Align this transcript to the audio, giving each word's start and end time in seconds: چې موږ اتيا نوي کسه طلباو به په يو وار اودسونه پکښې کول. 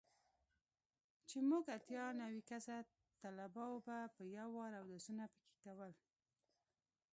چې 1.27 1.37
موږ 1.49 1.63
اتيا 1.77 2.05
نوي 2.21 2.41
کسه 2.51 2.77
طلباو 3.21 3.73
به 3.85 3.97
په 4.15 4.21
يو 4.37 4.49
وار 4.57 4.71
اودسونه 4.81 5.23
پکښې 5.33 5.57
کول. 5.63 5.91